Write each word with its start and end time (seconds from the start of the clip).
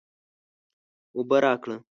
اوبه 1.15 1.37
راکړه 1.43 1.77